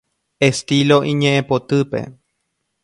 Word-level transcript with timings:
Estilo 0.49 0.97
iñe'ẽpotýpe. 1.11 2.01